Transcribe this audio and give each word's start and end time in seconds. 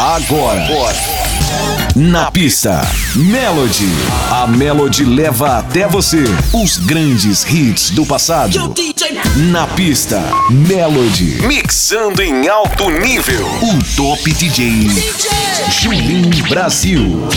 Agora. 0.00 0.64
Na 1.96 2.30
pista, 2.30 2.80
Melody. 3.16 3.88
A 4.30 4.46
Melody 4.46 5.04
leva 5.04 5.58
até 5.58 5.88
você 5.88 6.22
os 6.52 6.78
grandes 6.78 7.44
hits 7.44 7.90
do 7.90 8.06
passado. 8.06 8.72
Na 9.50 9.66
pista, 9.66 10.22
Melody. 10.50 11.42
Mixando 11.48 12.22
em 12.22 12.46
alto 12.46 12.88
nível. 12.90 13.44
O 13.60 13.96
Top 13.96 14.32
DJ. 14.32 14.88
Julinho 15.68 16.48
Brasil. 16.48 17.28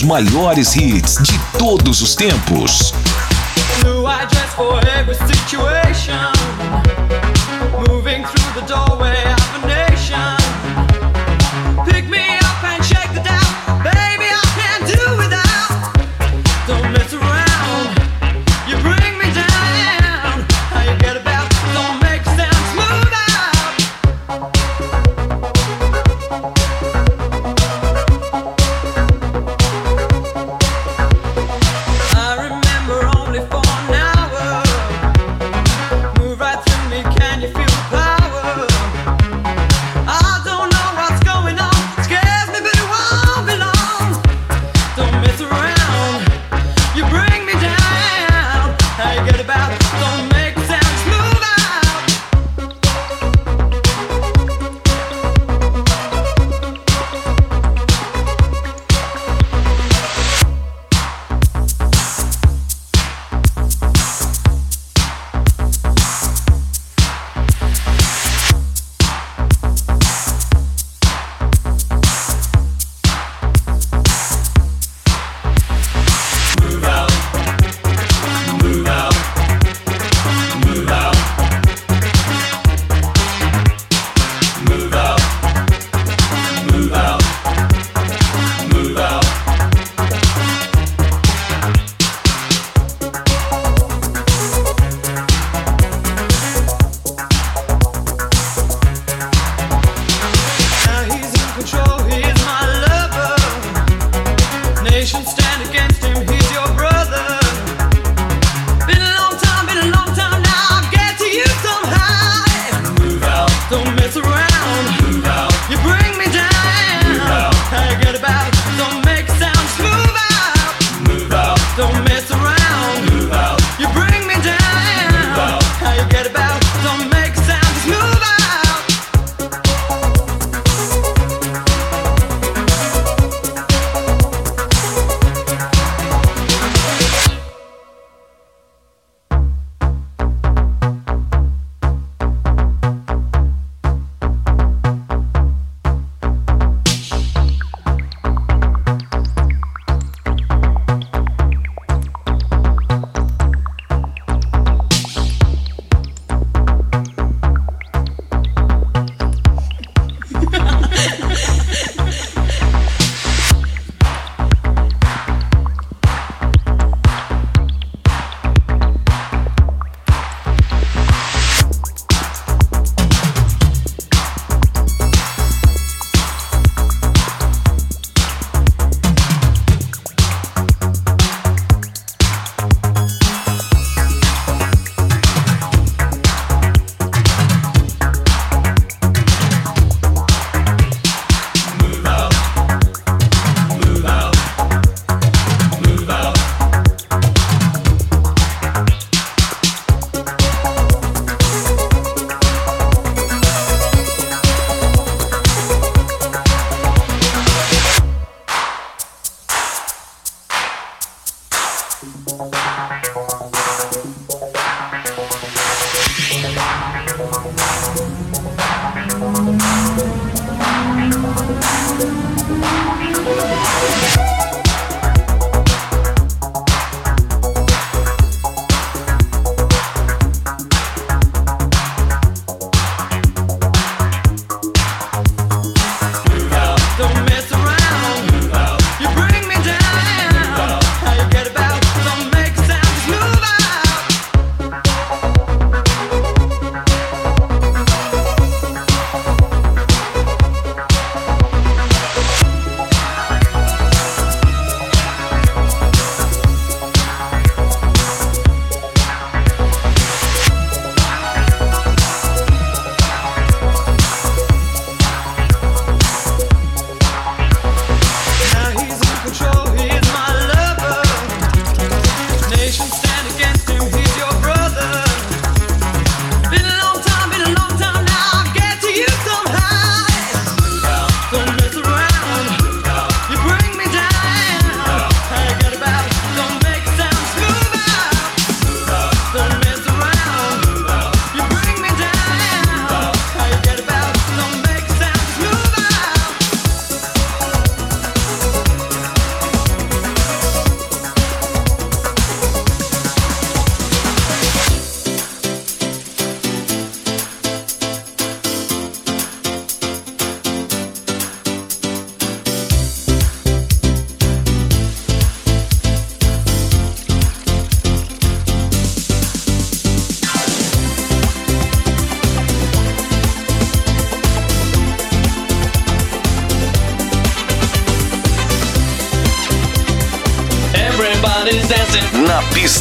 Dos 0.00 0.02
maiores 0.02 0.74
hits 0.76 1.18
de 1.22 1.38
todos 1.58 2.00
os 2.00 2.14
tempos. 2.14 2.92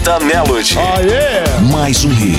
Pista 0.09 0.25
Melody. 0.25 0.75
Oh, 0.77 1.01
yeah. 1.01 1.61
Mais 1.71 2.03
um 2.03 2.09
hit 2.09 2.38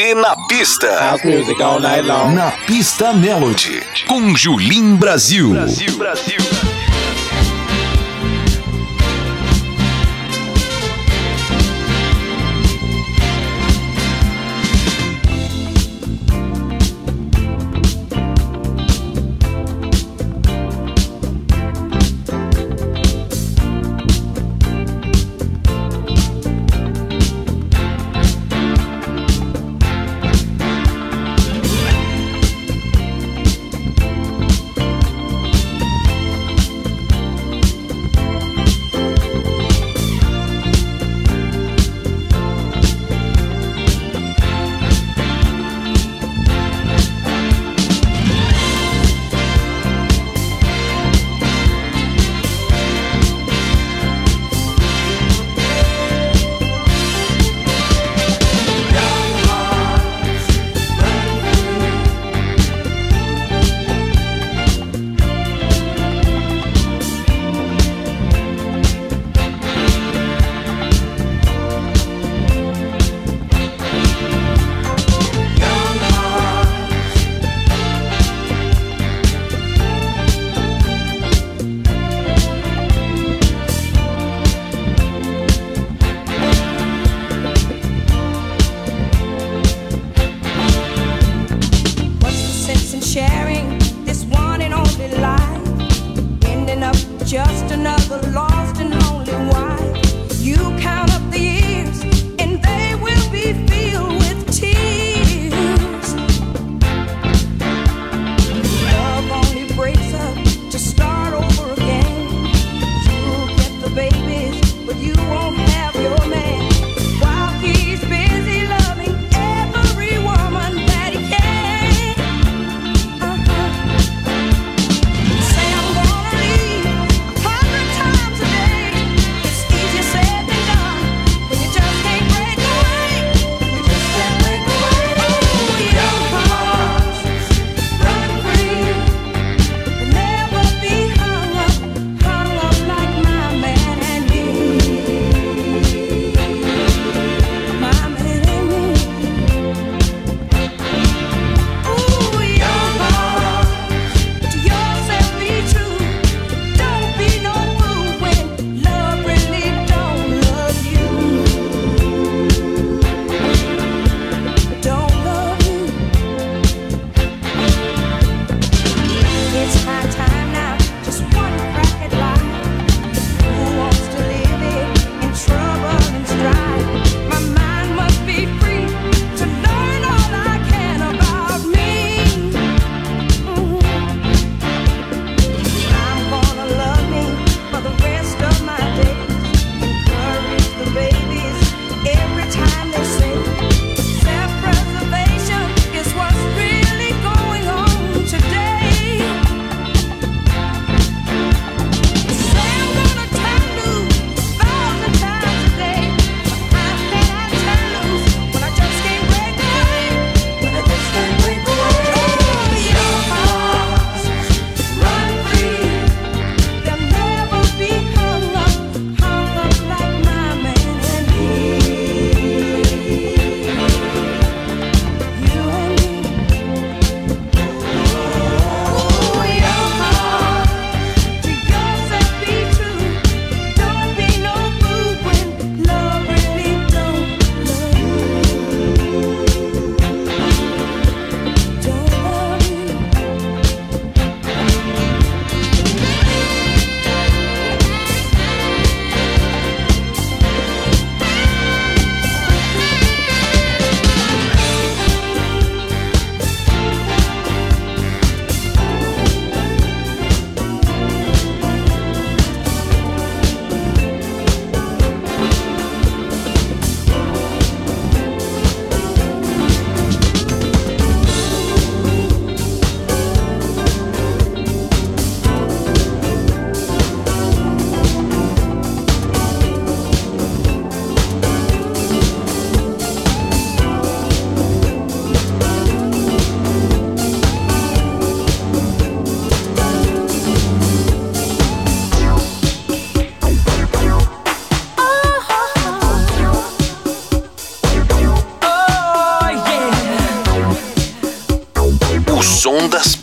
você 0.00 0.14
na 0.14 0.34
pista. 0.48 0.88
House 0.98 1.24
music 1.24 1.62
all 1.62 1.78
night 1.78 2.06
long. 2.06 2.32
Na 2.32 2.50
pista 2.66 3.12
Melody. 3.12 3.82
Com 4.08 4.34
Julim 4.34 4.96
Brasil. 4.96 5.50
Brasil, 5.50 5.96
Brasil. 5.98 6.39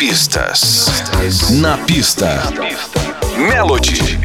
Pistas. 0.07 0.87
Na 1.51 1.77
pista. 1.79 2.41
Melody. 3.37 4.16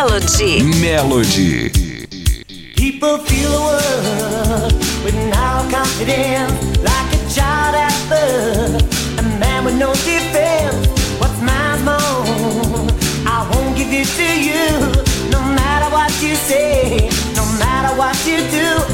Melody. 0.00 0.62
Melody. 0.80 1.68
People 2.74 3.18
feel 3.18 3.50
the 3.50 3.60
world 3.68 4.72
with 5.04 5.14
now 5.28 5.68
confidence, 5.70 6.78
like 6.78 7.12
a 7.12 7.20
child 7.28 7.74
at 7.74 7.92
birth, 8.08 9.18
a 9.18 9.22
man 9.38 9.66
with 9.66 9.78
no 9.78 9.92
defense. 9.92 10.88
What's 11.20 11.38
my 11.42 11.76
more? 11.84 12.88
I 13.28 13.46
won't 13.52 13.76
give 13.76 13.92
it 13.92 14.08
to 14.16 14.28
you, 14.48 14.80
no 15.30 15.42
matter 15.52 15.92
what 15.92 16.10
you 16.22 16.34
say, 16.34 17.10
no 17.36 17.44
matter 17.60 17.94
what 17.98 18.16
you 18.24 18.38
do. 18.48 18.89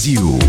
Brasil. 0.00 0.39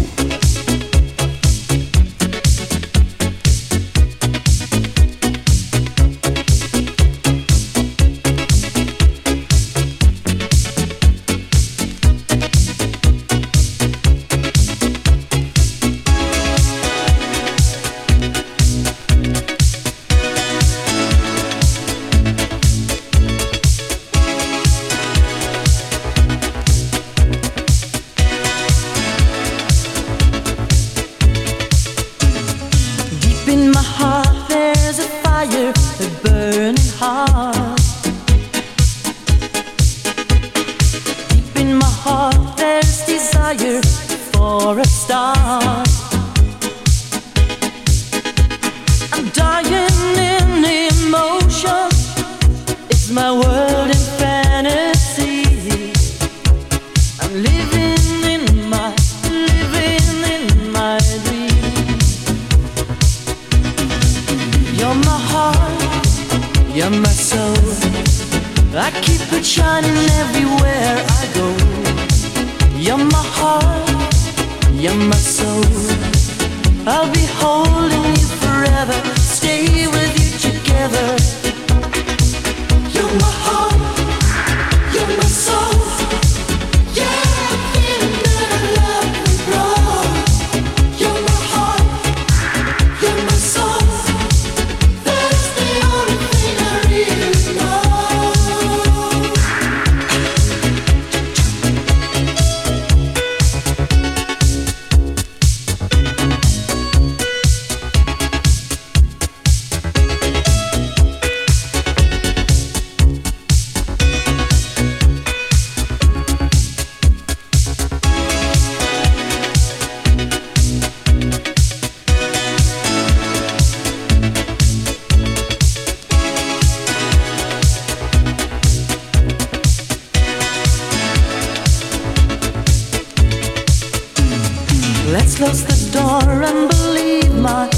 Let's 135.24 135.36
close 135.36 135.64
the 135.64 135.78
door 135.92 136.42
and 136.50 136.68
believe 136.68 137.36
my 137.36 137.70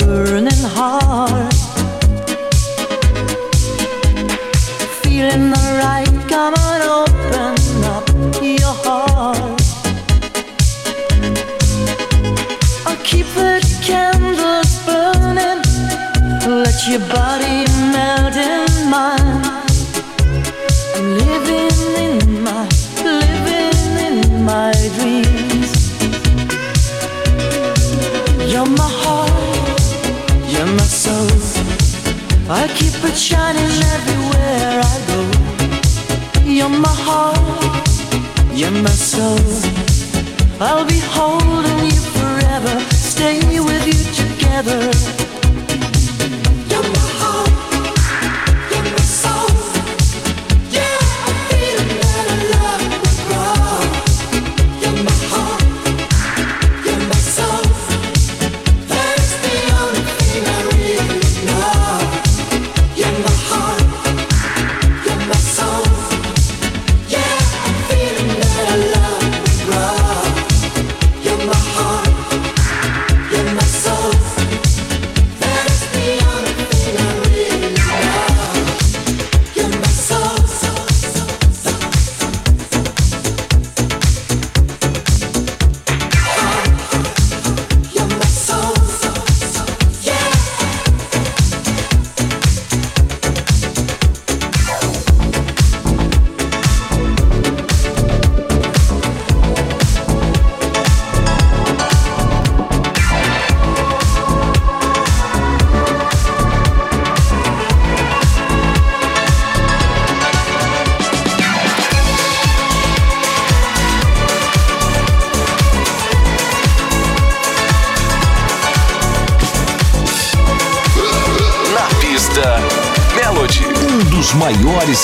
burning 0.00 0.64
heart. 0.76 1.54
Feeling 5.00 5.52
alright, 5.52 6.10
come 6.28 6.54
on, 6.54 6.80
open 7.00 7.84
up 7.94 8.08
your 8.42 8.74
heart. 8.82 9.62
I'll 12.84 13.02
keep 13.04 13.26
the 13.36 13.60
candles 13.80 14.72
burning, 14.84 15.62
let 16.62 16.78
your 16.88 17.04
body 17.14 17.64
melt 17.94 18.34
in 18.34 18.90
mine. 18.90 19.27
I 32.50 32.66
keep 32.68 32.94
it 33.04 33.14
shining 33.14 33.62
everywhere 33.94 34.80
I 34.82 34.96
go. 35.06 35.20
You're 36.50 36.70
my 36.70 36.88
heart, 36.88 37.88
you're 38.56 38.70
my 38.70 38.88
soul. 38.88 39.38
I'll 40.58 40.86
be 40.86 40.98
holding 40.98 41.84
you 41.84 42.00
forever, 42.16 42.80
stay 42.90 43.38
with 43.60 43.86
you 43.86 44.00
together. 44.14 45.17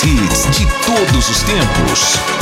hits 0.03 0.49
de 0.57 0.65
todos 0.85 1.29
os 1.29 1.43
tempos. 1.43 2.34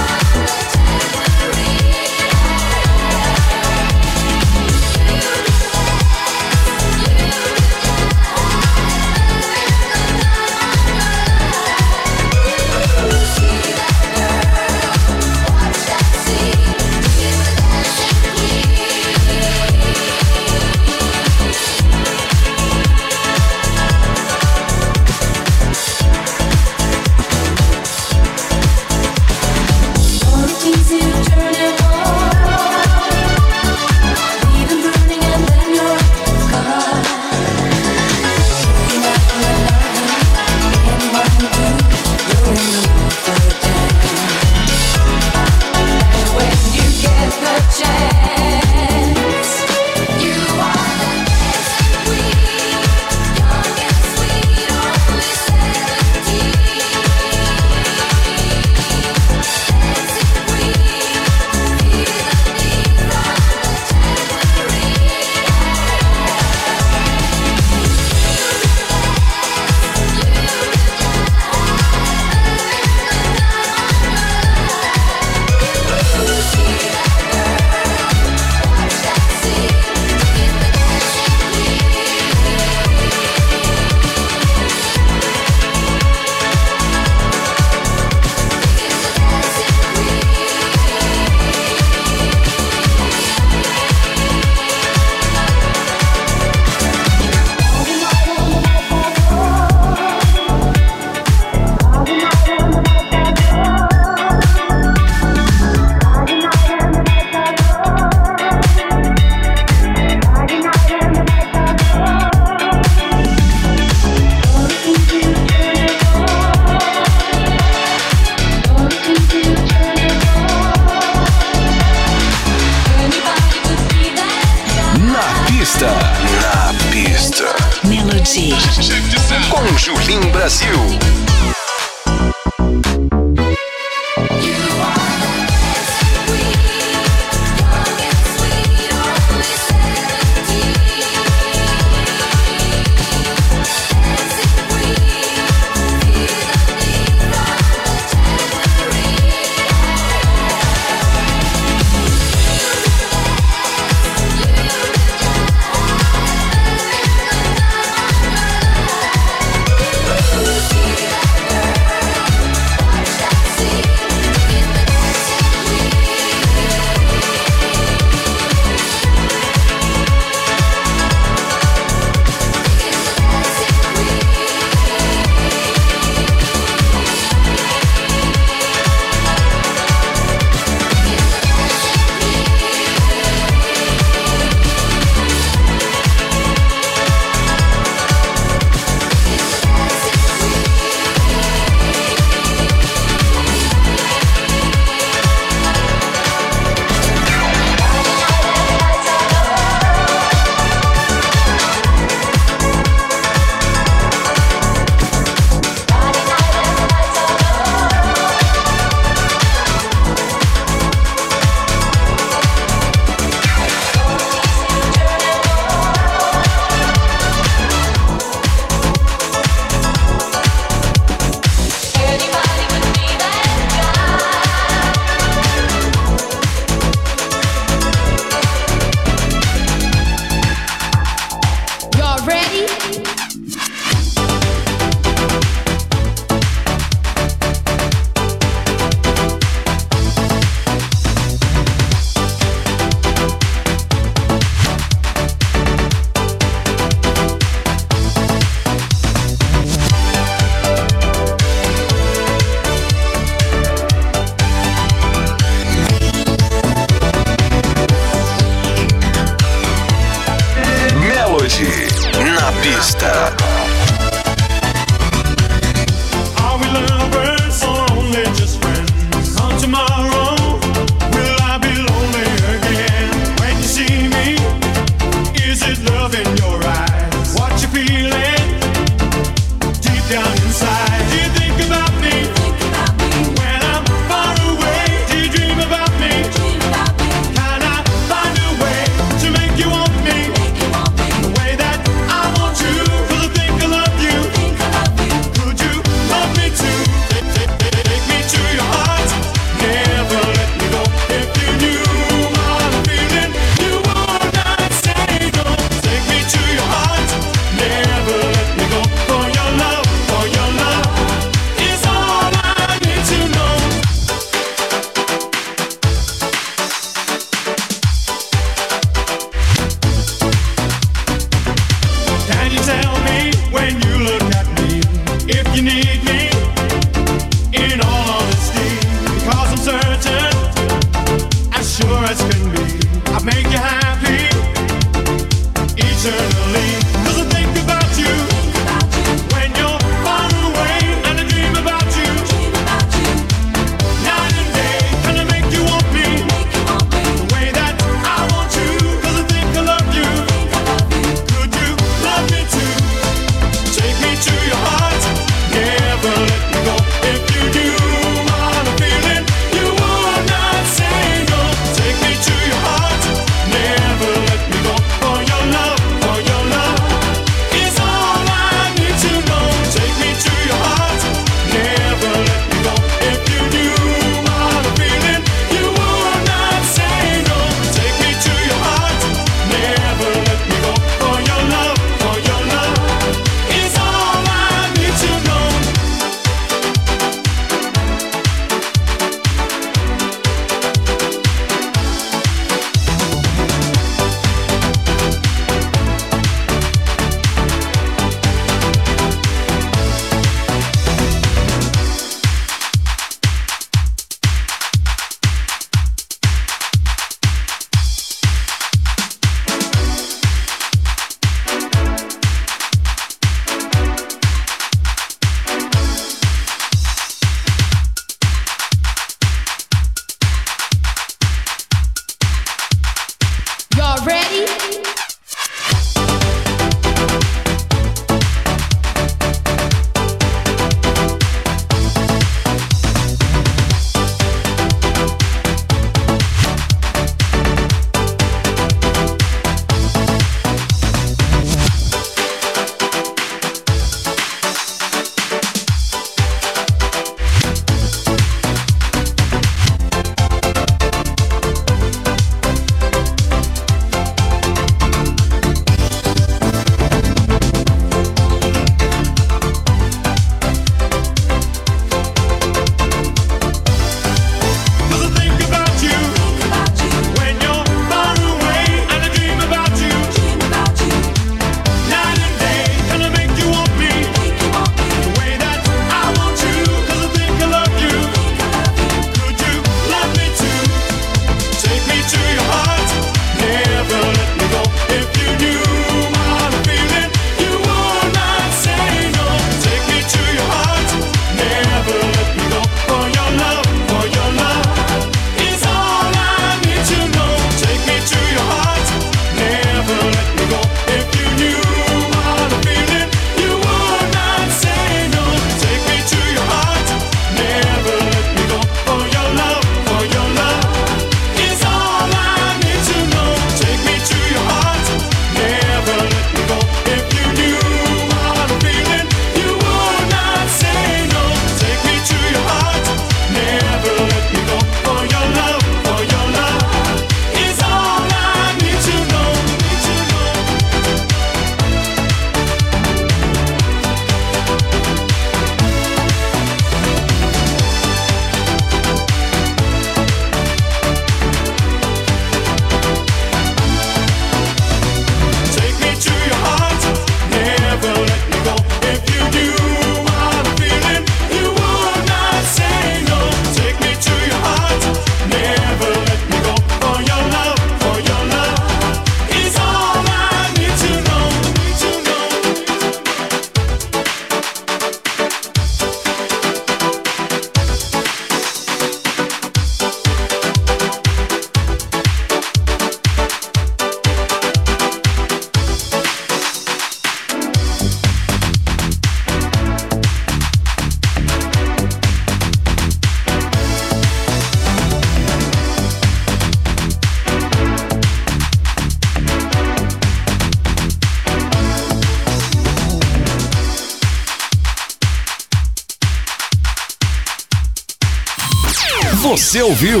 Você 599.54 599.62
ouviu 599.62 600.00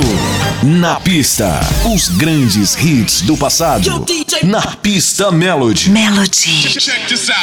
Na 0.64 0.98
Pista, 0.98 1.60
os 1.94 2.08
grandes 2.08 2.74
hits 2.74 3.20
do 3.20 3.36
passado. 3.36 4.04
Na 4.42 4.60
Pista 4.60 5.30
Melody. 5.30 5.90
Melody. 5.90 6.76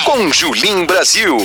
Com 0.03 0.33
Julim 0.33 0.85
Brasil. 0.85 1.37